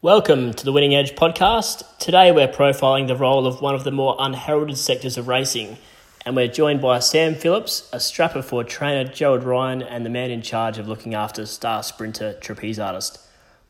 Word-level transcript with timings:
Welcome 0.00 0.54
to 0.54 0.64
the 0.64 0.70
Winning 0.70 0.94
Edge 0.94 1.16
podcast. 1.16 1.82
Today 1.98 2.30
we're 2.30 2.46
profiling 2.46 3.08
the 3.08 3.16
role 3.16 3.48
of 3.48 3.60
one 3.60 3.74
of 3.74 3.82
the 3.82 3.90
more 3.90 4.14
unheralded 4.20 4.78
sectors 4.78 5.18
of 5.18 5.26
racing, 5.26 5.76
and 6.24 6.36
we're 6.36 6.46
joined 6.46 6.80
by 6.80 7.00
Sam 7.00 7.34
Phillips, 7.34 7.90
a 7.92 7.98
strapper 7.98 8.40
for 8.40 8.62
trainer 8.62 9.10
Gerald 9.10 9.42
Ryan, 9.42 9.82
and 9.82 10.06
the 10.06 10.10
man 10.10 10.30
in 10.30 10.40
charge 10.40 10.78
of 10.78 10.86
looking 10.86 11.14
after 11.14 11.44
star 11.46 11.82
sprinter 11.82 12.34
trapeze 12.34 12.78
artist. 12.78 13.18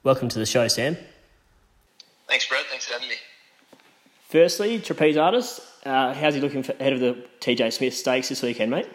Welcome 0.02 0.28
to 0.28 0.38
the 0.38 0.44
show, 0.44 0.68
Sam. 0.68 0.98
Thanks, 2.27 2.46
Brett. 2.46 2.66
Thanks 2.68 2.84
for 2.84 2.92
having 2.92 3.08
me. 3.08 3.14
Firstly, 4.29 4.80
trapeze 4.80 5.16
artist, 5.16 5.62
uh, 5.86 6.12
how's 6.12 6.34
he 6.34 6.42
looking 6.42 6.62
for, 6.62 6.72
ahead 6.72 6.92
of 6.92 7.00
the 7.00 7.16
TJ 7.40 7.72
Smith 7.72 7.95
Stakes 7.95 8.29
this 8.29 8.42
weekend, 8.42 8.70
mate? 8.70 8.86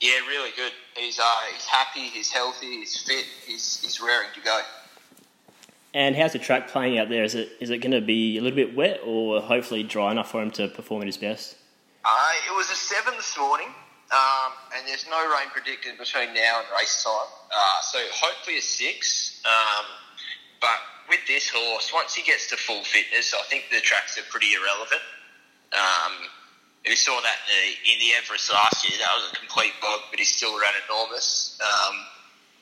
Yeah, 0.00 0.12
really 0.26 0.52
good. 0.56 0.72
He's 0.96 1.18
uh, 1.18 1.22
he's 1.52 1.66
happy, 1.66 2.06
he's 2.06 2.32
healthy, 2.32 2.78
he's 2.78 2.96
fit, 2.96 3.26
he's 3.46 3.82
he's 3.82 4.00
raring 4.00 4.30
to 4.34 4.40
go. 4.40 4.62
And 5.94 6.16
how's 6.16 6.32
the 6.32 6.38
track 6.38 6.68
playing 6.68 6.98
out 6.98 7.08
there? 7.08 7.22
Is 7.22 7.34
it 7.34 7.50
is 7.60 7.70
it 7.70 7.78
going 7.78 7.92
to 7.92 8.00
be 8.00 8.38
a 8.38 8.40
little 8.40 8.56
bit 8.56 8.74
wet 8.74 9.00
or 9.04 9.40
hopefully 9.40 9.82
dry 9.82 10.10
enough 10.10 10.30
for 10.30 10.40
him 10.40 10.50
to 10.52 10.68
perform 10.68 11.02
at 11.02 11.06
his 11.06 11.18
best? 11.18 11.56
Uh, 12.04 12.30
it 12.48 12.56
was 12.56 12.70
a 12.70 12.74
seven 12.74 13.14
this 13.16 13.36
morning, 13.38 13.68
um, 14.10 14.52
and 14.74 14.88
there's 14.88 15.06
no 15.08 15.20
rain 15.30 15.48
predicted 15.52 15.98
between 15.98 16.34
now 16.34 16.60
and 16.60 16.66
race 16.76 17.04
time. 17.04 17.30
Uh, 17.52 17.80
so 17.82 17.98
hopefully 18.10 18.58
a 18.58 18.62
six. 18.62 19.42
Um, 19.44 19.84
but 20.60 20.80
with 21.08 21.20
this 21.28 21.50
horse, 21.52 21.92
once 21.92 22.14
he 22.14 22.22
gets 22.22 22.48
to 22.50 22.56
full 22.56 22.82
fitness, 22.84 23.34
I 23.34 23.42
think 23.44 23.64
the 23.70 23.80
tracks 23.80 24.18
are 24.18 24.24
pretty 24.30 24.54
irrelevant. 24.54 25.02
Um, 25.72 26.12
we 26.88 26.96
saw 26.96 27.20
that 27.20 27.36
in 27.46 27.54
the, 27.54 27.92
in 27.92 27.98
the 28.00 28.16
Everest 28.16 28.52
last 28.52 28.88
year. 28.88 28.98
That 28.98 29.14
was 29.14 29.30
a 29.32 29.36
complete 29.36 29.72
bog, 29.80 30.00
but 30.10 30.18
he 30.18 30.24
still 30.24 30.58
ran 30.58 30.72
enormous. 30.88 31.58
Um, 31.62 31.94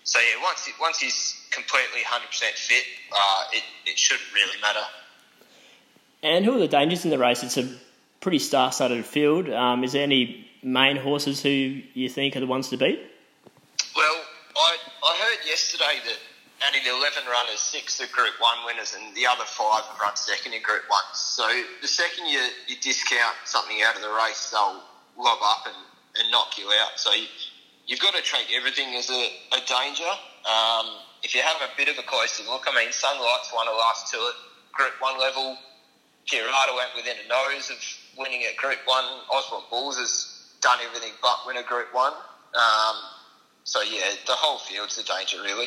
so 0.04 0.18
yeah, 0.18 0.42
once 0.42 0.68
once 0.80 0.98
he's 0.98 1.46
completely 1.50 2.00
100% 2.00 2.22
fit, 2.54 2.84
uh, 3.12 3.44
it, 3.52 3.62
it 3.86 3.98
shouldn't 3.98 4.32
really 4.34 4.60
matter. 4.60 4.84
And 6.22 6.44
who 6.44 6.56
are 6.56 6.58
the 6.58 6.68
dangers 6.68 7.04
in 7.04 7.10
the 7.10 7.18
race? 7.18 7.42
It's 7.42 7.56
a 7.56 7.68
pretty 8.20 8.38
star-studded 8.38 9.04
field. 9.04 9.48
Um, 9.48 9.84
is 9.84 9.92
there 9.92 10.02
any 10.02 10.46
main 10.62 10.96
horses 10.96 11.42
who 11.42 11.48
you 11.48 12.08
think 12.08 12.36
are 12.36 12.40
the 12.40 12.46
ones 12.46 12.68
to 12.68 12.76
beat? 12.76 13.00
Well, 13.96 14.20
I, 14.56 14.76
I 15.02 15.16
heard 15.16 15.46
yesterday 15.46 16.00
that 16.04 16.18
out 16.62 16.76
of 16.76 16.84
the 16.84 16.90
11 16.90 17.24
runners, 17.24 17.60
six 17.60 18.00
are 18.00 18.06
Group 18.08 18.34
1 18.38 18.66
winners 18.66 18.94
and 18.94 19.16
the 19.16 19.26
other 19.26 19.44
five 19.44 19.84
have 19.84 19.98
run 19.98 20.14
second 20.16 20.52
in 20.52 20.62
Group 20.62 20.82
1. 20.88 21.00
So 21.14 21.48
the 21.80 21.88
second 21.88 22.26
you, 22.26 22.40
you 22.68 22.76
discount 22.80 23.36
something 23.44 23.80
out 23.82 23.96
of 23.96 24.02
the 24.02 24.10
race, 24.10 24.50
they'll 24.50 24.82
lob 25.16 25.38
up 25.42 25.64
and, 25.66 25.76
and 26.20 26.30
knock 26.30 26.58
you 26.58 26.68
out. 26.82 27.00
So 27.00 27.12
you, 27.12 27.26
you've 27.90 28.00
got 28.00 28.14
to 28.14 28.22
treat 28.22 28.46
everything 28.54 28.94
as 28.94 29.10
a, 29.10 29.22
a 29.52 29.60
danger. 29.66 30.08
Um, 30.46 31.02
if 31.22 31.34
you 31.34 31.42
have 31.42 31.60
a 31.60 31.68
bit 31.76 31.88
of 31.88 31.98
a 31.98 32.06
closer 32.06 32.44
look, 32.44 32.64
I 32.66 32.74
mean, 32.74 32.92
Sunlight's 32.92 33.52
won 33.52 33.66
a 33.66 33.76
last 33.76 34.10
two 34.10 34.16
at 34.16 34.38
Group 34.72 34.94
1 35.00 35.20
level. 35.20 35.58
Pirata 36.26 36.74
went 36.76 36.94
within 36.94 37.16
a 37.18 37.28
nose 37.28 37.68
of 37.68 37.76
winning 38.16 38.42
at 38.48 38.56
Group 38.56 38.78
1. 38.86 39.04
Osborne 39.30 39.64
Bulls 39.68 39.98
has 39.98 40.46
done 40.62 40.78
everything 40.86 41.12
but 41.20 41.36
win 41.46 41.56
a 41.56 41.62
Group 41.64 41.92
1. 41.92 42.12
Um, 42.12 42.96
so, 43.64 43.82
yeah, 43.82 44.14
the 44.26 44.32
whole 44.32 44.58
field's 44.58 44.96
a 44.96 45.04
danger, 45.04 45.42
really. 45.42 45.66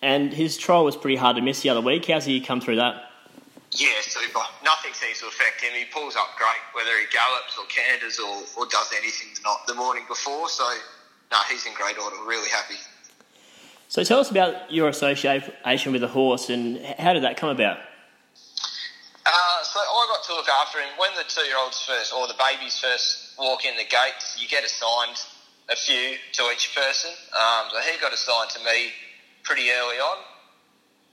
And 0.00 0.32
his 0.32 0.56
trial 0.56 0.84
was 0.84 0.96
pretty 0.96 1.16
hard 1.16 1.36
to 1.36 1.42
miss 1.42 1.60
the 1.60 1.68
other 1.68 1.80
week. 1.80 2.06
How's 2.06 2.24
he 2.24 2.40
come 2.40 2.60
through 2.60 2.76
that? 2.76 3.10
Yeah, 3.70 4.00
super. 4.02 4.40
Nothing 4.64 4.92
seems 4.92 5.20
to 5.20 5.26
affect 5.28 5.60
him. 5.62 5.72
He 5.74 5.84
pulls 5.86 6.16
up 6.16 6.28
great, 6.36 6.60
whether 6.74 6.90
he 6.98 7.06
gallops 7.12 7.56
or 7.56 7.64
canters 7.66 8.18
or, 8.18 8.42
or 8.58 8.66
does 8.68 8.92
anything 8.96 9.28
not 9.44 9.66
the 9.66 9.74
morning 9.74 10.04
before. 10.08 10.48
So, 10.48 10.64
no, 11.32 11.38
he's 11.50 11.66
in 11.66 11.72
great 11.74 11.98
order. 11.98 12.16
Really 12.26 12.50
happy. 12.50 12.76
So 13.88 14.04
tell 14.04 14.20
us 14.20 14.30
about 14.30 14.70
your 14.70 14.88
association 14.88 15.92
with 15.92 16.02
the 16.02 16.08
horse 16.08 16.48
and 16.48 16.78
how 16.98 17.12
did 17.12 17.24
that 17.24 17.36
come 17.36 17.48
about? 17.48 17.78
Uh, 19.24 19.62
so 19.64 19.80
I 19.80 20.06
got 20.12 20.24
to 20.24 20.34
look 20.34 20.48
after 20.48 20.78
him 20.78 20.88
when 20.98 21.10
the 21.16 21.24
two-year-olds 21.26 21.80
first, 21.82 22.12
or 22.12 22.26
the 22.26 22.34
babies 22.38 22.78
first 22.78 23.34
walk 23.38 23.64
in 23.64 23.76
the 23.76 23.84
gates. 23.84 24.36
You 24.38 24.48
get 24.48 24.64
assigned 24.64 25.20
a 25.70 25.76
few 25.76 26.16
to 26.32 26.42
each 26.52 26.74
person. 26.74 27.10
Um, 27.32 27.68
so 27.72 27.80
he 27.80 27.98
got 28.00 28.12
assigned 28.12 28.50
to 28.50 28.60
me 28.64 28.92
pretty 29.42 29.70
early 29.70 29.96
on. 29.96 30.18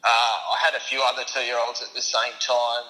Uh, 0.04 0.08
I 0.08 0.58
had 0.64 0.76
a 0.76 0.80
few 0.80 1.02
other 1.04 1.24
two-year-olds 1.28 1.82
at 1.82 1.94
the 1.94 2.02
same 2.02 2.34
time 2.40 2.84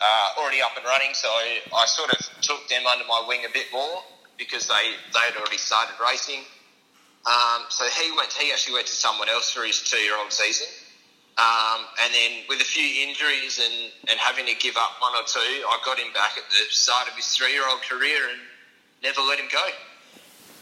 uh, 0.00 0.40
already 0.40 0.60
up 0.60 0.76
and 0.76 0.84
running, 0.84 1.12
so 1.12 1.28
I, 1.28 1.60
I 1.74 1.86
sort 1.86 2.12
of 2.12 2.18
took 2.40 2.68
them 2.68 2.86
under 2.86 3.04
my 3.06 3.24
wing 3.26 3.40
a 3.48 3.52
bit 3.52 3.66
more 3.72 4.02
because 4.38 4.66
they 4.66 4.94
they 5.12 5.20
had 5.20 5.36
already 5.36 5.58
started 5.58 5.94
racing. 6.02 6.40
Um, 7.26 7.66
so 7.68 7.84
he 7.84 8.10
went. 8.16 8.32
He 8.32 8.50
actually 8.52 8.74
went 8.74 8.86
to 8.86 8.92
someone 8.94 9.28
else 9.28 9.52
for 9.52 9.64
his 9.64 9.82
two-year-old 9.82 10.32
season, 10.32 10.68
um, 11.36 11.84
and 12.02 12.14
then 12.14 12.44
with 12.48 12.60
a 12.60 12.64
few 12.64 13.06
injuries 13.06 13.60
and, 13.62 13.92
and 14.08 14.18
having 14.18 14.46
to 14.46 14.54
give 14.54 14.76
up 14.76 14.92
one 15.00 15.14
or 15.14 15.26
two, 15.26 15.38
I 15.38 15.78
got 15.84 15.98
him 15.98 16.12
back 16.12 16.32
at 16.36 16.44
the 16.50 16.66
start 16.70 17.06
of 17.08 17.14
his 17.14 17.26
three-year-old 17.28 17.82
career 17.82 18.30
and 18.30 18.40
never 19.02 19.20
let 19.20 19.38
him 19.38 19.46
go. 19.52 19.64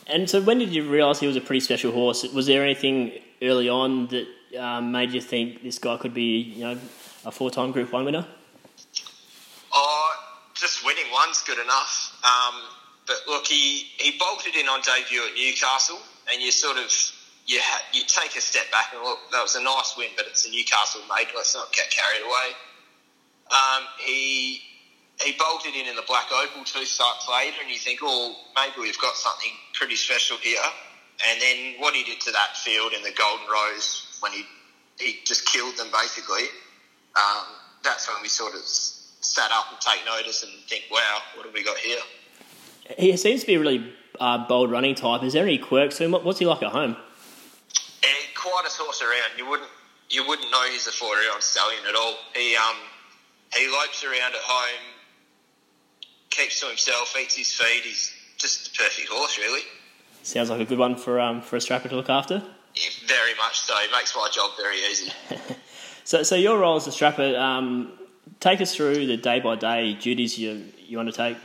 And 0.07 0.29
so, 0.29 0.41
when 0.43 0.59
did 0.59 0.75
you 0.75 0.89
realise 0.89 1.21
he 1.21 1.27
was 1.27 1.37
a 1.37 1.41
pretty 1.41 1.61
special 1.61 1.93
horse? 1.93 2.25
Was 2.25 2.47
there 2.47 2.63
anything 2.63 3.13
early 3.43 3.69
on 3.69 4.09
that 4.09 4.27
um, 4.59 4.93
made 4.93 5.13
you 5.13 5.21
think 5.21 5.63
this 5.63 5.79
guy 5.79 5.97
could 5.97 6.15
be, 6.15 6.41
you 6.41 6.65
know, 6.65 6.79
a 7.25 7.31
four-time 7.31 7.73
Group 7.73 7.93
One 7.93 8.05
winner? 8.05 8.27
Oh, 9.73 10.13
just 10.55 10.85
winning 10.85 11.11
one's 11.13 11.43
good 11.43 11.59
enough. 11.59 12.17
But 13.07 13.17
look, 13.27 13.47
he, 13.47 13.87
he 13.99 14.19
bolted 14.19 14.57
in 14.57 14.67
on 14.67 14.81
debut 14.81 15.23
at 15.27 15.35
Newcastle 15.35 15.99
and 16.33 16.43
you 16.43 16.51
sort 16.51 16.77
of 16.77 16.91
you 17.47 17.61
ha- 17.63 17.87
you 17.93 18.03
take 18.07 18.37
a 18.37 18.41
step 18.41 18.71
back 18.73 18.93
and 18.93 19.03
look. 19.03 19.19
That 19.31 19.43
was 19.43 19.55
a 19.55 19.63
nice 19.63 19.95
win, 19.97 20.11
but 20.17 20.27
it's 20.27 20.47
a 20.47 20.51
Newcastle 20.51 21.03
made. 21.09 21.29
Let's 21.35 21.55
not 21.55 21.73
get 21.73 21.91
carried 21.91 22.23
away. 22.23 22.49
Um, 23.51 23.87
he 24.01 24.63
he 25.23 25.33
bolted 25.39 25.75
in 25.75 25.87
in 25.87 25.95
the 25.97 26.05
Black 26.07 26.27
Opal 26.33 26.65
two 26.65 26.85
starts 26.85 27.29
later, 27.31 27.63
and 27.63 27.71
you 27.71 27.79
think, 27.79 28.01
oh, 28.03 28.35
maybe 28.57 28.75
we've 28.81 29.01
got 29.01 29.15
something 29.15 29.53
pretty 29.75 29.97
special 29.97 30.37
here. 30.39 30.61
And 31.27 31.41
then 31.41 31.81
what 31.81 31.95
he 31.95 32.05
did 32.05 32.21
to 32.23 32.33
that 32.33 32.57
field 32.59 32.93
in 32.93 33.03
the 33.03 33.13
Golden 33.13 33.47
Rose 33.47 34.19
when 34.21 34.33
he 34.33 34.45
he 34.99 35.21
just 35.25 35.47
killed 35.47 35.77
them 35.77 35.89
basically. 35.93 36.51
Um, 37.15 37.47
that's 37.83 38.09
when 38.09 38.21
we 38.21 38.29
sort 38.29 38.55
of 38.55 38.61
sat 38.63 39.51
up 39.53 39.67
and 39.71 39.81
take 39.81 40.05
notice 40.05 40.43
and 40.43 40.53
think, 40.69 40.85
wow, 40.91 41.19
what 41.35 41.47
have 41.47 41.55
we 41.55 41.65
got 41.65 41.79
here? 41.79 41.99
He 42.99 43.17
seems 43.17 43.43
to 43.43 43.47
be 43.47 43.55
a 43.55 43.61
really 43.61 43.93
uh, 44.21 44.47
bold 44.47 44.71
running 44.71 44.95
type. 44.95 45.23
Is 45.23 45.33
there 45.33 45.45
any 45.45 45.59
quirks 45.59 45.99
to 45.99 46.05
him? 46.05 46.13
What's 46.13 46.39
he 46.39 46.47
like 46.47 46.63
at 46.63 46.73
home? 46.73 46.97
And 48.03 48.35
quite 48.35 48.65
a 48.67 48.71
source 48.71 49.03
around. 49.03 49.37
You 49.37 49.49
wouldn't 49.49 49.69
you 50.11 50.27
wouldn't 50.27 50.51
know 50.51 50.63
he's 50.71 50.87
a 50.87 50.93
four 50.93 51.17
year 51.17 51.33
old 51.33 51.43
stallion 51.43 51.83
at 51.89 51.95
all. 51.95 52.15
He 52.35 52.57
um 52.57 52.77
he 53.55 53.69
lopes 53.69 54.05
around 54.05 54.35
at 54.35 54.41
home, 54.43 54.95
keeps 56.31 56.61
to 56.61 56.67
himself, 56.67 57.15
eats 57.21 57.37
his 57.37 57.53
feed. 57.53 57.83
He's 57.83 58.13
just 58.37 58.73
the 58.73 58.83
perfect 58.83 59.09
horse, 59.09 59.39
really. 59.39 59.63
Sounds 60.23 60.51
like 60.51 60.61
a 60.61 60.65
good 60.65 60.79
one 60.79 60.97
for 60.97 61.21
um, 61.21 61.41
for 61.41 61.57
a 61.57 61.61
strapper 61.61 61.89
to 61.89 61.97
look 61.97 62.11
after. 62.11 62.43
Yeah, 62.75 62.91
very 63.07 63.35
much 63.37 63.61
so. 63.61 63.75
It 63.79 63.91
makes 63.93 64.15
my 64.15 64.29
job 64.33 64.51
very 64.59 64.77
easy. 64.79 65.13
so, 66.05 66.23
so 66.23 66.35
your 66.35 66.59
role 66.59 66.77
as 66.77 66.87
a 66.87 66.93
strapper, 66.93 67.37
um, 67.39 67.93
take 68.41 68.61
us 68.61 68.75
through 68.75 69.07
the 69.07 69.17
day 69.17 69.41
by 69.41 69.57
day 69.57 69.95
duties 69.95 70.39
you 70.39 70.65
you 70.87 71.01
undertake. 71.01 71.37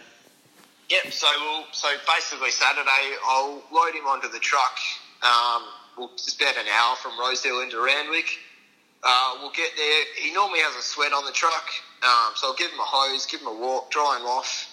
Yep. 0.91 1.13
So 1.13 1.28
we'll, 1.40 1.63
so 1.72 1.88
basically 2.06 2.52
Saturday 2.52 3.16
I'll 3.25 3.63
load 3.72 3.96
him 3.96 4.07
onto 4.07 4.28
the 4.28 4.40
truck. 4.40 4.75
Um, 5.24 5.63
we'll, 5.97 6.12
it's 6.16 6.35
about 6.35 6.57
an 6.57 6.68
hour 6.68 6.97
from 6.97 7.18
Rosedale 7.18 7.62
into 7.62 7.79
Randwick. 7.79 8.28
Uh, 9.02 9.38
we'll 9.40 9.56
get 9.56 9.72
there. 9.78 10.03
He 10.19 10.34
normally 10.34 10.59
has 10.59 10.75
a 10.75 10.81
sweat 10.81 11.13
on 11.13 11.24
the 11.24 11.31
truck, 11.31 11.63
um, 12.03 12.35
so 12.35 12.47
I'll 12.47 12.56
give 12.56 12.72
him 12.72 12.79
a 12.79 12.84
hose, 12.84 13.25
give 13.25 13.40
him 13.40 13.47
a 13.47 13.56
walk, 13.56 13.90
dry 13.90 14.18
him 14.19 14.28
off, 14.28 14.68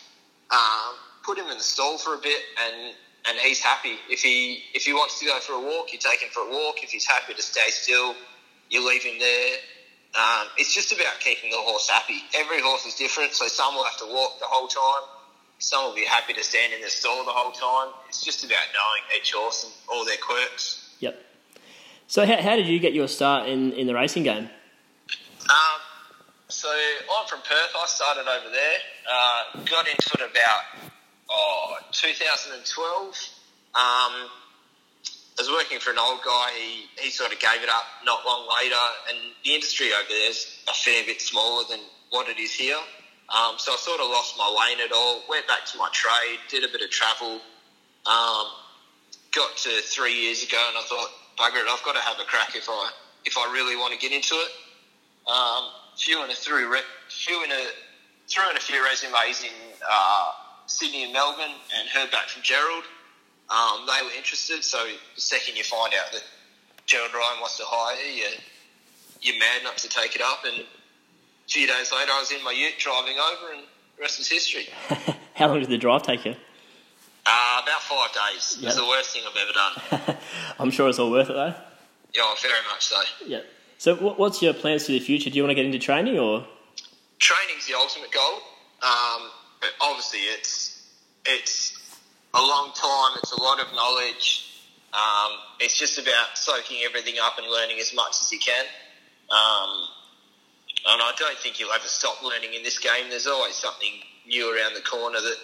um, 0.51 0.99
put 1.23 1.39
him 1.39 1.47
in 1.47 1.57
the 1.57 1.63
stall 1.63 1.99
for 1.99 2.15
a 2.15 2.19
bit, 2.19 2.43
and 2.67 2.95
and 3.29 3.39
he's 3.39 3.61
happy. 3.61 3.95
If 4.11 4.21
he 4.21 4.65
if 4.75 4.83
he 4.83 4.93
wants 4.93 5.21
to 5.21 5.27
go 5.27 5.39
for 5.39 5.53
a 5.53 5.61
walk, 5.61 5.93
you 5.93 5.99
take 5.99 6.21
him 6.21 6.31
for 6.33 6.41
a 6.41 6.51
walk. 6.51 6.83
If 6.83 6.91
he's 6.91 7.07
happy 7.07 7.33
to 7.33 7.43
stay 7.43 7.71
still, 7.71 8.15
you 8.69 8.87
leave 8.87 9.05
him 9.05 9.21
there. 9.21 9.55
Um, 10.19 10.49
it's 10.59 10.75
just 10.75 10.93
about 10.93 11.21
keeping 11.21 11.51
the 11.51 11.59
horse 11.59 11.89
happy. 11.89 12.21
Every 12.35 12.61
horse 12.61 12.85
is 12.87 12.97
different, 12.97 13.33
so 13.35 13.47
some 13.47 13.77
will 13.77 13.85
have 13.85 13.99
to 13.99 14.07
walk 14.13 14.41
the 14.41 14.47
whole 14.47 14.67
time 14.67 15.18
some 15.59 15.85
will 15.85 15.95
be 15.95 16.05
happy 16.05 16.33
to 16.33 16.43
stand 16.43 16.73
in 16.73 16.81
the 16.81 16.89
stall 16.89 17.25
the 17.25 17.33
whole 17.33 17.53
time. 17.53 17.93
It's 18.09 18.23
just 18.23 18.45
about 18.45 18.63
knowing 18.73 19.21
each 19.21 19.33
horse 19.33 19.65
and 19.65 19.73
all 19.93 20.05
their 20.05 20.17
quirks. 20.17 20.95
Yep. 21.01 21.21
So, 22.07 22.25
how, 22.25 22.41
how 22.41 22.57
did 22.57 22.69
you 22.69 22.79
get 22.79 22.95
your 22.95 23.09
start 23.09 23.49
in, 23.49 23.73
in 23.73 23.87
the 23.87 23.95
racing 23.95 24.23
game? 24.23 24.49
Um, 25.43 25.81
so, 26.49 26.69
I'm 26.69 27.27
from 27.27 27.41
Perth. 27.41 27.75
I 27.77 27.87
started 27.87 28.23
over 28.23 28.51
there. 28.51 28.79
Uh, 29.11 29.65
got 29.65 29.89
into 29.89 30.11
it 30.15 30.31
about 30.31 30.91
oh, 31.29 31.77
2012. 31.93 33.07
Um, 33.75 34.31
I 35.39 35.43
was 35.43 35.51
working 35.51 35.79
for 35.79 35.91
an 35.91 35.99
old 35.99 36.21
guy. 36.25 36.51
He, 36.57 37.03
he 37.03 37.11
sort 37.11 37.33
of 37.33 37.39
gave 37.39 37.63
it 37.63 37.69
up 37.69 37.85
not 38.05 38.25
long 38.25 38.49
later, 38.61 38.75
and 39.09 39.19
the 39.45 39.55
industry 39.55 39.89
over 39.93 40.09
there 40.09 40.31
is 40.31 40.59
a 40.69 40.73
fair 40.73 41.05
bit 41.05 41.21
smaller 41.21 41.65
than 41.69 41.81
what 42.11 42.29
it 42.29 42.39
is 42.39 42.53
here. 42.53 42.79
Um, 43.29 43.55
so 43.59 43.73
I 43.73 43.77
sort 43.77 44.01
of 44.01 44.09
lost 44.09 44.39
my 44.39 44.49
in 44.73 44.81
it 44.81 44.93
all. 44.93 45.23
Went 45.29 45.47
back 45.47 45.65
to 45.67 45.79
my 45.79 45.89
trade, 45.93 46.41
did 46.49 46.65
a 46.65 46.69
bit 46.73 46.81
of 46.81 46.91
travel. 46.91 47.41
Um, 48.07 48.47
got 49.33 49.57
to 49.59 49.71
three 49.83 50.15
years 50.15 50.43
ago, 50.43 50.63
and 50.69 50.79
I 50.79 50.83
thought, 50.83 51.11
bugger 51.37 51.61
it, 51.61 51.69
I've 51.69 51.85
got 51.85 51.95
to 51.95 52.01
have 52.01 52.19
a 52.21 52.25
crack 52.25 52.57
if 52.57 52.69
I 52.69 52.91
if 53.25 53.37
I 53.37 53.53
really 53.53 53.77
want 53.77 53.93
to 53.93 53.99
get 53.99 54.13
into 54.13 54.35
it. 54.35 54.51
Um, 55.31 55.71
few 55.97 56.25
in 56.25 56.31
a 56.31 56.35
through, 56.35 56.75
few 57.09 57.45
in 57.45 57.53
a 57.53 57.67
threw 58.29 58.49
in 58.51 58.57
a 58.57 58.61
few 58.61 58.83
resumes 58.85 59.43
in 59.43 59.53
uh, 59.89 60.31
Sydney 60.67 61.05
and 61.05 61.13
Melbourne, 61.13 61.57
and 61.79 61.89
heard 61.89 62.11
back 62.11 62.29
from 62.29 62.43
Gerald. 62.43 62.85
Um, 63.51 63.87
they 63.87 64.05
were 64.05 64.13
interested, 64.17 64.63
so 64.63 64.79
the 65.15 65.21
second 65.21 65.57
you 65.57 65.65
find 65.65 65.95
out 65.95 66.13
that 66.13 66.23
Gerald 66.85 67.13
Ryan 67.15 67.41
wants 67.41 67.57
to 67.57 67.65
hire 67.67 67.97
you, 68.05 68.29
you're 69.21 69.39
mad 69.39 69.63
enough 69.63 69.77
to 69.77 69.89
take 69.89 70.15
it 70.15 70.23
up. 70.23 70.45
And 70.45 70.65
a 71.49 71.51
few 71.51 71.67
days 71.67 71.91
later, 71.93 72.13
I 72.13 72.21
was 72.21 72.31
in 72.31 72.45
my 72.45 72.53
ute 72.53 72.75
driving 72.79 73.17
over, 73.17 73.53
and 73.55 73.63
the 73.97 74.03
rest 74.03 74.21
is 74.21 74.29
history. 74.29 74.67
How 75.35 75.49
long 75.49 75.61
did 75.61 75.71
the 75.71 75.79
drive 75.79 76.03
take 76.03 76.25
you? 76.27 76.35
Uh, 77.25 77.63
about 77.63 77.81
five 77.83 78.11
days. 78.13 78.59
Yep. 78.59 78.63
It 78.63 78.67
was 78.67 78.77
the 78.77 78.87
worst 78.87 79.11
thing 79.11 79.23
I've 79.27 79.37
ever 79.37 80.03
done. 80.07 80.17
I'm 80.59 80.71
sure 80.71 80.89
it's 80.89 80.99
all 80.99 81.11
worth 81.11 81.31
it 81.31 81.35
though. 81.35 81.55
Yeah, 82.15 82.35
very 82.43 82.55
much 82.71 82.87
so. 82.87 83.01
Yeah. 83.27 83.41
So, 83.79 83.95
what's 83.97 84.43
your 84.43 84.55
plans 84.55 84.87
for 84.87 84.93
the 84.93 85.01
future? 85.01 85.31
Do 85.31 85.37
you 85.37 85.43
want 85.43 85.51
to 85.51 85.55
get 85.55 85.65
into 85.65 85.79
training 85.79 86.19
or? 86.19 86.47
Training's 87.19 87.67
the 87.67 87.75
ultimate 87.75 88.11
goal. 88.13 88.35
Um, 88.83 89.31
obviously, 89.81 90.21
it's 90.21 90.87
it's 91.27 91.99
a 92.35 92.41
long 92.41 92.73
time. 92.75 93.19
It's 93.23 93.33
a 93.33 93.41
lot 93.41 93.61
of 93.61 93.73
knowledge. 93.75 94.45
Um, 94.93 95.33
it's 95.61 95.79
just 95.79 95.99
about 95.99 96.37
soaking 96.37 96.79
everything 96.85 97.17
up 97.21 97.39
and 97.39 97.47
learning 97.47 97.79
as 97.79 97.95
much 97.95 98.21
as 98.21 98.33
you 98.33 98.39
can. 98.39 98.65
Um, 99.31 99.89
and 100.89 101.03
I 101.03 101.13
don't 101.19 101.39
think 101.39 101.61
you'll 101.61 101.73
ever 101.73 101.87
stop 101.87 102.23
learning 102.23 102.55
in 102.55 102.63
this 102.63 102.79
game. 102.79 103.11
There's 103.11 103.27
always 103.27 103.55
something 103.55 103.93
new 104.27 104.55
around 104.55 104.75
the 104.75 104.81
corner 104.81 105.21
that 105.21 105.37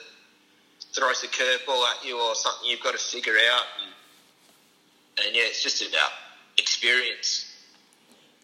throws 0.95 1.23
a 1.23 1.29
curveball 1.29 1.85
at 1.91 2.05
you 2.05 2.19
or 2.19 2.35
something 2.35 2.69
you've 2.69 2.83
got 2.83 2.93
to 2.93 2.99
figure 2.99 3.35
out. 3.53 3.65
And, 3.83 5.27
and 5.27 5.37
yeah, 5.37 5.43
it's 5.45 5.63
just 5.63 5.83
about 5.87 6.11
experience. 6.57 7.51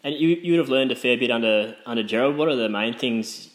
And 0.04 0.14
you, 0.14 0.28
you 0.28 0.52
would 0.52 0.60
have 0.60 0.68
learned 0.68 0.92
a 0.92 0.96
fair 0.96 1.16
bit 1.16 1.30
under 1.30 1.76
under 1.86 2.02
Gerald. 2.02 2.36
What 2.36 2.48
are 2.48 2.56
the 2.56 2.68
main 2.68 2.94
things 2.94 3.48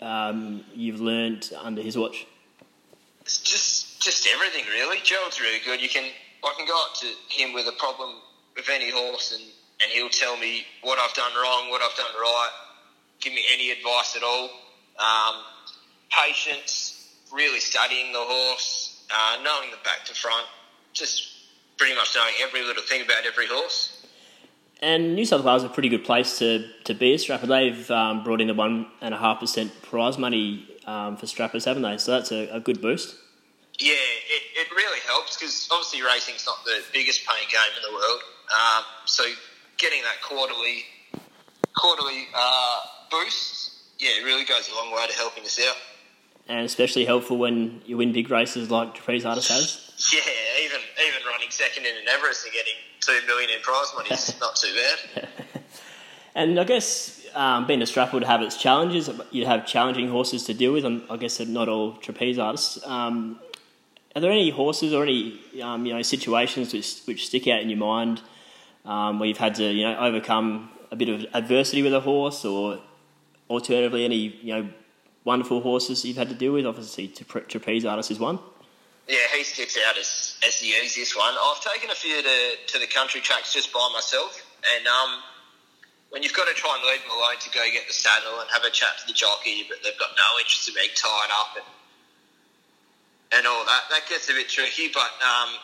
um, 0.00 0.64
you've 0.74 1.00
learned 1.00 1.50
under 1.60 1.82
his 1.82 1.96
watch? 1.96 2.26
It's 3.22 3.38
just 3.38 4.00
just 4.00 4.28
everything 4.28 4.64
really. 4.70 4.98
Gerald's 5.02 5.40
really 5.40 5.58
good. 5.64 5.80
You 5.80 5.88
can 5.88 6.04
I 6.44 6.54
can 6.56 6.66
go 6.66 6.80
up 6.80 6.94
to 7.00 7.06
him 7.28 7.52
with 7.52 7.66
a 7.66 7.76
problem 7.78 8.14
with 8.56 8.68
any 8.68 8.90
horse, 8.90 9.32
and, 9.32 9.42
and 9.82 9.90
he'll 9.92 10.08
tell 10.08 10.36
me 10.36 10.64
what 10.82 10.98
I've 10.98 11.14
done 11.14 11.32
wrong, 11.34 11.70
what 11.70 11.82
I've 11.82 11.96
done 11.96 12.14
right, 12.20 12.50
give 13.20 13.32
me 13.32 13.44
any 13.52 13.70
advice 13.70 14.16
at 14.16 14.22
all. 14.22 14.50
Um, 14.98 15.42
patience, 16.10 17.14
really 17.32 17.60
studying 17.60 18.12
the 18.12 18.20
horse, 18.20 19.04
uh, 19.14 19.38
knowing 19.42 19.70
the 19.70 19.76
back 19.84 20.04
to 20.06 20.14
front, 20.14 20.46
just 20.92 21.28
pretty 21.76 21.94
much 21.94 22.14
knowing 22.14 22.34
every 22.42 22.64
little 22.64 22.82
thing 22.82 23.02
about 23.02 23.24
every 23.26 23.46
horse. 23.46 24.06
And 24.80 25.14
New 25.16 25.24
South 25.24 25.44
Wales 25.44 25.64
is 25.64 25.70
a 25.70 25.72
pretty 25.72 25.88
good 25.88 26.04
place 26.04 26.38
to, 26.38 26.68
to 26.84 26.94
be 26.94 27.14
a 27.14 27.18
strapper. 27.18 27.46
They've 27.46 27.90
um, 27.90 28.22
brought 28.22 28.40
in 28.40 28.46
the 28.46 28.54
one 28.54 28.86
and 29.00 29.12
a 29.12 29.18
half 29.18 29.40
percent 29.40 29.72
prize 29.82 30.18
money 30.18 30.68
um, 30.86 31.16
for 31.16 31.26
strappers, 31.26 31.64
haven't 31.64 31.82
they? 31.82 31.98
So 31.98 32.12
that's 32.12 32.30
a, 32.30 32.48
a 32.48 32.60
good 32.60 32.80
boost. 32.80 33.16
Yeah, 33.78 33.92
it, 33.92 34.42
it 34.66 34.70
really 34.72 35.00
helps 35.06 35.36
because 35.36 35.68
obviously 35.70 36.02
racing's 36.02 36.46
not 36.46 36.64
the 36.64 36.80
biggest 36.92 37.26
paying 37.26 37.48
game 37.50 37.70
in 37.76 37.90
the 37.90 37.94
world. 37.94 38.20
Um, 38.50 38.84
so 39.04 39.24
getting 39.78 40.02
that 40.02 40.22
quarterly 40.22 40.84
quarterly 41.76 42.26
uh, 42.34 42.80
boost, 43.10 43.72
yeah, 43.98 44.10
it 44.20 44.24
really 44.24 44.44
goes 44.44 44.68
a 44.70 44.74
long 44.74 44.92
way 44.94 45.06
to 45.06 45.14
helping 45.14 45.44
us 45.44 45.60
out. 45.68 45.76
And 46.48 46.64
especially 46.64 47.04
helpful 47.04 47.36
when 47.36 47.82
you 47.84 47.98
win 47.98 48.12
big 48.12 48.30
races 48.30 48.70
like 48.70 48.94
Trapeze 48.94 49.24
Artist 49.24 49.48
has. 49.48 49.84
Yeah, 50.12 50.20
even 50.64 50.80
even 51.08 51.26
running 51.26 51.50
second 51.50 51.84
in 51.84 51.96
an 51.96 52.06
Everest 52.08 52.44
and 52.44 52.54
getting 52.54 52.74
two 53.00 53.18
million 53.26 53.50
in 53.50 53.60
prize 53.62 53.92
money 53.96 54.08
is 54.10 54.38
not 54.38 54.54
too 54.54 54.72
bad. 54.72 55.28
and 56.36 56.60
I 56.60 56.62
guess 56.62 57.26
um, 57.34 57.66
being 57.66 57.82
a 57.82 57.86
strapper 57.86 58.14
would 58.14 58.22
have 58.22 58.40
its 58.40 58.56
challenges. 58.56 59.10
You'd 59.32 59.48
have 59.48 59.66
challenging 59.66 60.08
horses 60.08 60.44
to 60.44 60.54
deal 60.54 60.72
with. 60.72 60.84
And 60.84 61.02
I 61.10 61.16
guess 61.16 61.40
not 61.40 61.68
all 61.68 61.94
trapeze 61.96 62.38
artists. 62.38 62.78
Um, 62.86 63.40
are 64.14 64.20
there 64.20 64.30
any 64.30 64.50
horses 64.50 64.94
or 64.94 65.02
any 65.02 65.40
um, 65.62 65.84
you 65.84 65.92
know 65.92 66.02
situations 66.02 66.72
which 66.72 67.00
which 67.06 67.26
stick 67.26 67.48
out 67.48 67.60
in 67.60 67.70
your 67.70 67.78
mind 67.78 68.22
um, 68.84 69.18
where 69.18 69.28
you've 69.28 69.38
had 69.38 69.54
to 69.56 69.64
you 69.64 69.84
know 69.84 69.98
overcome 69.98 70.70
a 70.90 70.96
bit 70.96 71.08
of 71.08 71.26
adversity 71.34 71.82
with 71.82 71.92
a 71.92 72.00
horse, 72.00 72.44
or 72.44 72.78
alternatively 73.50 74.04
any 74.04 74.16
you 74.16 74.54
know 74.54 74.68
wonderful 75.24 75.60
horses 75.60 76.04
you've 76.04 76.16
had 76.16 76.28
to 76.28 76.34
deal 76.34 76.52
with? 76.52 76.66
Obviously, 76.66 77.08
trapeze 77.08 77.84
artist 77.84 78.10
is 78.10 78.18
one. 78.18 78.38
Yeah, 79.08 79.24
he 79.34 79.42
sticks 79.42 79.78
out 79.88 79.96
as, 79.96 80.36
as 80.46 80.60
the 80.60 80.68
easiest 80.68 81.16
one. 81.16 81.32
I've 81.32 81.64
taken 81.64 81.88
a 81.88 81.94
few 81.94 82.22
to, 82.22 82.38
to 82.66 82.78
the 82.78 82.86
country 82.86 83.22
tracks 83.22 83.54
just 83.54 83.72
by 83.72 83.88
myself, 83.94 84.44
and 84.76 84.86
um, 84.86 85.22
when 86.10 86.22
you've 86.22 86.34
got 86.34 86.46
to 86.48 86.54
try 86.54 86.76
and 86.76 86.84
leave 86.84 87.00
them 87.02 87.16
alone 87.16 87.40
to 87.40 87.50
go 87.50 87.64
get 87.72 87.88
the 87.88 87.96
saddle 87.96 88.40
and 88.40 88.48
have 88.52 88.64
a 88.64 88.70
chat 88.70 89.00
to 89.00 89.06
the 89.06 89.16
jockey, 89.16 89.64
but 89.68 89.78
they've 89.82 89.98
got 89.98 90.12
no 90.12 90.28
interest 90.40 90.68
in 90.68 90.74
being 90.74 90.92
tied 90.94 91.32
up 91.32 91.56
and 91.56 91.68
and 93.32 93.46
all 93.46 93.64
that. 93.64 93.82
That 93.90 94.08
gets 94.08 94.28
a 94.30 94.32
bit 94.32 94.48
tricky, 94.48 94.88
but 94.92 95.12
um, 95.20 95.56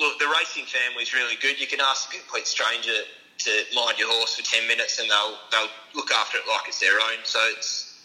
look, 0.00 0.18
the 0.18 0.28
racing 0.28 0.64
family 0.64 1.02
is 1.02 1.14
really 1.14 1.36
good. 1.40 1.60
You 1.60 1.66
can 1.66 1.80
ask 1.80 2.12
a 2.12 2.18
complete 2.18 2.46
stranger 2.46 3.04
to 3.38 3.50
mind 3.74 3.98
your 3.98 4.08
horse 4.08 4.36
for 4.36 4.42
ten 4.44 4.66
minutes, 4.68 4.98
and 5.00 5.10
they'll 5.10 5.36
they'll 5.50 5.70
look 5.94 6.10
after 6.10 6.38
it 6.38 6.44
like 6.48 6.68
it's 6.68 6.80
their 6.80 6.94
own. 6.94 7.18
So 7.24 7.38
it's 7.56 8.00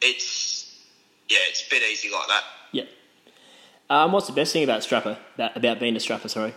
it's 0.00 0.84
yeah, 1.28 1.38
it's 1.48 1.66
a 1.66 1.70
bit 1.70 1.82
easy 1.82 2.10
like 2.10 2.28
that. 2.28 2.44
Yeah. 2.72 2.84
Um, 3.88 4.12
what's 4.12 4.26
the 4.26 4.32
best 4.32 4.52
thing 4.52 4.64
about 4.64 4.82
strapper 4.82 5.18
about, 5.34 5.56
about 5.56 5.80
being 5.80 5.96
a 5.96 6.00
strapper? 6.00 6.28
Sorry. 6.28 6.54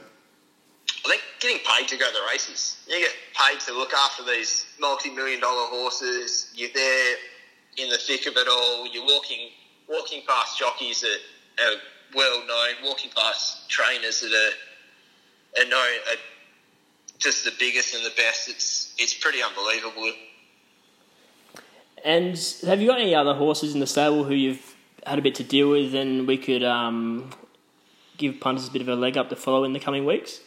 I 1.06 1.10
think 1.10 1.22
getting 1.40 1.60
paid 1.66 1.88
to 1.90 1.98
go 1.98 2.08
to 2.08 2.14
the 2.14 2.26
races. 2.32 2.78
You 2.88 3.00
get 3.00 3.12
paid 3.36 3.60
to 3.62 3.74
look 3.74 3.94
after 3.94 4.24
these 4.24 4.66
multi-million 4.80 5.42
dollar 5.42 5.68
horses. 5.68 6.52
You're 6.56 6.70
there 6.74 7.16
in 7.78 7.90
the 7.90 7.98
thick 7.98 8.26
of 8.28 8.34
it 8.38 8.48
all. 8.48 8.88
You're 8.88 9.06
walking 9.06 9.50
walking 9.90 10.22
past 10.28 10.58
jockeys 10.58 11.02
that 11.02 11.18
are 11.66 11.76
well 12.16 12.46
known, 12.48 12.76
walking 12.84 13.12
past 13.16 13.70
trainers 13.70 14.22
that 14.22 14.32
are, 14.32 15.62
are 15.62 15.70
known, 15.70 15.98
are 16.10 16.20
just 17.20 17.46
the 17.46 17.54
biggest 17.60 17.96
and 17.96 18.06
the 18.06 18.14
best. 18.16 18.50
It's 18.50 18.94
it's 18.98 19.14
pretty 19.14 19.42
unbelievable. 19.42 20.12
And 22.04 22.38
have 22.66 22.82
you 22.82 22.88
got 22.88 23.00
any 23.00 23.16
other 23.16 23.34
horses 23.34 23.74
in 23.74 23.80
the 23.80 23.88
stable 23.88 24.26
who 24.26 24.34
you've 24.34 24.76
had 25.06 25.20
a 25.20 25.22
bit 25.22 25.36
to 25.36 25.44
deal 25.44 25.70
with, 25.70 25.96
and 25.96 26.28
we 26.28 26.38
could 26.38 26.64
um, 26.64 27.30
give 28.18 28.40
punters 28.40 28.68
a 28.68 28.72
bit 28.72 28.82
of 28.82 28.90
a 28.90 28.96
leg 28.96 29.18
up 29.18 29.30
to 29.30 29.36
follow 29.36 29.64
in 29.64 29.72
the 29.72 29.80
coming 29.80 30.06
weeks? 30.06 30.42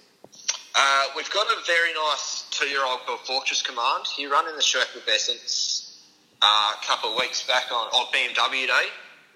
Uh, 0.74 1.04
we've 1.16 1.30
got 1.30 1.46
a 1.46 1.56
very 1.66 1.94
nice 1.94 2.46
two-year-old 2.50 3.00
called 3.06 3.20
Fortress 3.20 3.62
Command. 3.62 4.04
He 4.06 4.26
ran 4.26 4.46
in 4.46 4.54
the 4.56 4.62
Shrek 4.62 4.94
with 4.94 5.08
Essence 5.08 6.02
uh, 6.42 6.72
a 6.78 6.84
couple 6.84 7.12
of 7.12 7.18
weeks 7.18 7.46
back 7.46 7.72
on, 7.72 7.86
on 7.88 8.12
BMW 8.12 8.66
Day 8.66 8.88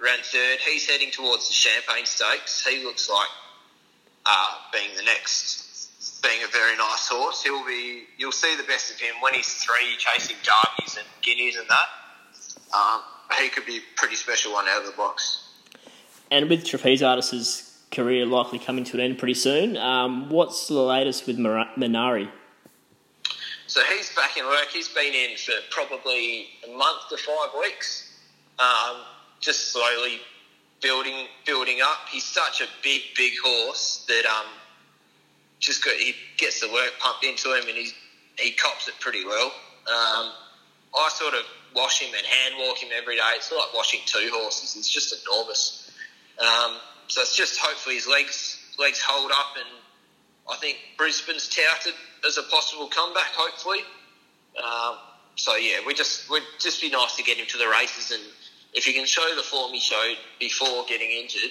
ran 0.03 0.19
third. 0.23 0.59
He's 0.61 0.89
heading 0.89 1.11
towards 1.11 1.49
the 1.49 1.55
Champagne 1.55 2.07
Stakes. 2.07 2.67
He 2.67 2.83
looks 2.85 3.09
like 3.09 3.29
uh, 4.27 4.55
being 4.73 4.97
the 4.97 5.03
next, 5.03 5.70
being 6.21 6.43
a 6.45 6.49
very 6.49 6.77
nice 6.77 7.09
horse. 7.09 7.43
He'll 7.43 7.65
be. 7.67 8.05
You'll 8.17 8.33
see 8.33 8.57
the 8.57 8.65
best 8.65 8.93
of 8.93 9.01
him 9.01 9.15
when 9.21 9.35
he's 9.35 9.53
three, 9.55 9.97
chasing 9.99 10.37
derbies 10.43 10.97
and 10.97 11.07
guineas 11.23 11.57
and 11.57 11.67
that. 11.69 12.77
Um, 12.77 13.01
he 13.41 13.49
could 13.49 13.67
be 13.67 13.79
a 13.79 13.81
pretty 13.97 14.17
special 14.17 14.53
one 14.53 14.69
out 14.69 14.81
of 14.81 14.87
the 14.87 14.97
box. 14.97 15.49
And 16.31 16.49
with 16.49 16.65
Trapeze 16.65 17.03
Artist's 17.03 17.79
career 17.91 18.25
likely 18.25 18.59
coming 18.59 18.85
to 18.85 18.97
an 18.97 19.01
end 19.01 19.19
pretty 19.19 19.35
soon, 19.35 19.77
um, 19.77 20.31
what's 20.31 20.69
the 20.69 20.75
latest 20.75 21.27
with 21.27 21.39
Menari? 21.39 22.29
So 23.67 23.83
he's 23.85 24.15
back 24.15 24.37
in 24.37 24.45
work. 24.47 24.67
He's 24.73 24.89
been 24.89 25.15
in 25.15 25.37
for 25.37 25.53
probably 25.71 26.47
a 26.69 26.77
month 26.77 27.09
to 27.11 27.17
five 27.17 27.51
weeks. 27.61 28.13
Um, 28.59 29.03
just 29.41 29.73
slowly 29.73 30.21
building 30.81 31.27
building 31.47 31.81
up. 31.81 32.09
He's 32.11 32.25
such 32.25 32.61
a 32.61 32.67
big, 32.83 33.03
big 33.17 33.33
horse 33.43 34.05
that 34.09 34.27
um, 34.27 34.47
just 35.61 35.85
got, 35.85 35.95
he 35.95 36.15
gets 36.37 36.61
the 36.61 36.73
work 36.73 36.93
pumped 36.99 37.25
into 37.25 37.55
him, 37.55 37.69
and 37.69 37.77
he 37.77 37.93
he 38.39 38.53
cops 38.53 38.89
it 38.89 38.95
pretty 39.01 39.25
well. 39.25 39.53
Um, 39.87 40.33
I 40.97 41.09
sort 41.13 41.35
of 41.35 41.43
wash 41.75 42.01
him 42.01 42.13
and 42.17 42.27
hand 42.27 42.55
walk 42.59 42.79
him 42.79 42.91
every 42.97 43.17
day. 43.17 43.23
It's 43.37 43.53
like 43.53 43.75
washing 43.75 44.01
two 44.07 44.31
horses. 44.33 44.77
It's 44.77 44.89
just 44.89 45.15
enormous. 45.27 45.91
Um, 46.39 46.77
so 47.07 47.21
it's 47.21 47.37
just 47.37 47.59
hopefully 47.61 47.97
his 47.97 48.09
legs 48.09 48.59
legs 48.79 49.01
hold 49.05 49.31
up, 49.31 49.57
and 49.57 49.69
I 50.51 50.57
think 50.57 50.79
Brisbane's 50.97 51.49
touted 51.49 51.95
as 52.27 52.39
a 52.39 52.43
possible 52.45 52.89
comeback. 52.89 53.33
Hopefully. 53.35 53.81
Um, 54.57 54.97
so 55.37 55.57
yeah, 55.57 55.79
we 55.87 55.95
just 55.95 56.29
would 56.31 56.43
just 56.59 56.81
be 56.81 56.91
nice 56.91 57.17
to 57.17 57.23
get 57.23 57.39
him 57.39 57.47
to 57.47 57.59
the 57.59 57.69
races 57.69 58.11
and 58.11 58.23
if 58.73 58.87
you 58.87 58.95
can 58.95 59.07
show 59.07 59.27
the 59.37 59.43
form 59.43 59.73
he 59.73 59.81
showed 59.81 60.17
before 60.39 60.85
getting 60.89 61.11
injured, 61.11 61.51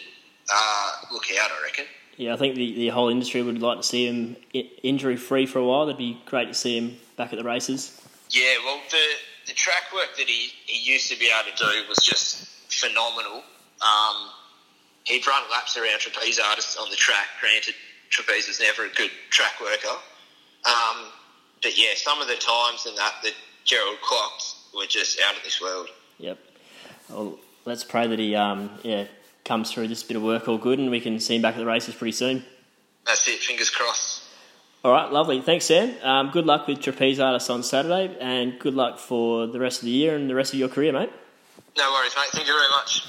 uh, 0.54 0.92
look 1.12 1.26
out, 1.40 1.52
I 1.52 1.64
reckon. 1.64 1.86
Yeah, 2.20 2.34
I 2.34 2.36
think 2.36 2.56
the, 2.56 2.74
the 2.74 2.90
whole 2.90 3.08
industry 3.08 3.42
would 3.42 3.62
like 3.62 3.78
to 3.78 3.84
see 3.84 4.06
him 4.06 4.36
injury 4.84 5.16
free 5.16 5.46
for 5.46 5.60
a 5.60 5.66
while. 5.66 5.86
That'd 5.86 5.98
be 5.98 6.22
great 6.26 6.50
to 6.50 6.54
see 6.54 6.78
him 6.78 6.98
back 7.16 7.32
at 7.32 7.40
the 7.40 7.46
races. 7.46 7.98
Yeah, 8.30 8.56
well, 8.66 8.82
the 8.92 9.06
the 9.48 9.54
track 9.54 9.84
work 9.94 10.18
that 10.18 10.28
he, 10.28 10.52
he 10.66 10.92
used 10.92 11.10
to 11.10 11.18
be 11.18 11.32
able 11.32 11.50
to 11.50 11.56
do 11.56 11.88
was 11.88 11.98
just 12.00 12.46
phenomenal. 12.70 13.42
Um, 13.82 14.32
he'd 15.06 15.26
run 15.26 15.44
laps 15.50 15.78
around 15.78 16.00
trapeze 16.00 16.40
artists 16.40 16.76
on 16.76 16.90
the 16.90 16.98
track. 16.98 17.28
Granted, 17.40 17.74
trapeze 18.10 18.50
is 18.50 18.60
never 18.60 18.84
a 18.84 18.90
good 18.90 19.12
track 19.30 19.54
worker. 19.62 19.96
Um, 20.68 21.06
but 21.64 21.78
yeah, 21.78 21.92
some 21.96 22.22
of 22.22 22.28
the 22.28 22.36
times 22.36 22.86
and 22.86 22.98
that 22.98 23.14
that 23.24 23.34
Gerald 23.64 24.02
clocked 24.02 24.56
were 24.76 24.88
just 24.88 25.22
out 25.26 25.38
of 25.38 25.44
this 25.46 25.62
world. 25.62 25.88
Yep. 26.18 26.38
Well, 27.10 27.40
let's 27.64 27.86
pray 27.86 28.08
that 28.08 28.20
he 28.20 28.36
um, 28.36 28.72
yeah 28.84 29.06
comes 29.46 29.72
through 29.72 29.88
this 29.88 30.04
bit 30.04 30.18
of 30.18 30.24
work 30.24 30.48
all 30.48 30.58
good, 30.58 30.80
and 30.80 30.92
we 30.92 31.00
can 31.00 31.20
see 31.20 31.36
him 31.36 31.42
back 31.42 31.56
at 31.56 31.60
the 31.60 31.66
races 31.66 31.96
pretty 31.96 32.12
soon. 32.12 32.46
That's 33.06 33.28
it. 33.28 33.40
Fingers 33.40 33.70
crossed. 33.70 34.24
All 34.84 34.92
right, 34.92 35.12
lovely. 35.12 35.42
Thanks, 35.42 35.66
Sam. 35.66 35.94
Um, 36.04 36.32
good 36.32 36.46
luck 36.46 36.68
with 36.68 36.80
Trapeze 36.80 37.20
Artists 37.20 37.50
on 37.50 37.64
Saturday, 37.64 38.16
and 38.20 38.58
good 38.60 38.76
luck 38.76 38.98
for 38.98 39.48
the 39.48 39.60
rest 39.60 39.80
of 39.80 39.86
the 39.86 39.92
year 39.92 40.16
and 40.16 40.30
the 40.30 40.36
rest 40.36 40.54
of 40.54 40.60
your 40.60 40.70
career, 40.70 40.94
mate. 40.94 41.12
No 41.78 41.92
worries, 41.92 42.16
mate. 42.16 42.30
Thank 42.32 42.48
you 42.48 42.54
very 42.54 42.70
much. 42.70 43.04